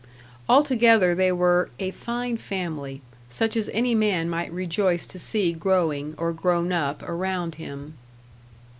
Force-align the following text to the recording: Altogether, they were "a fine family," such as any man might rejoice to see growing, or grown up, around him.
Altogether, 0.49 1.13
they 1.13 1.31
were 1.31 1.69
"a 1.79 1.91
fine 1.91 2.35
family," 2.35 3.03
such 3.29 3.55
as 3.55 3.69
any 3.71 3.93
man 3.93 4.31
might 4.31 4.51
rejoice 4.51 5.05
to 5.05 5.19
see 5.19 5.53
growing, 5.53 6.15
or 6.17 6.33
grown 6.33 6.71
up, 6.71 7.03
around 7.07 7.53
him. 7.61 7.93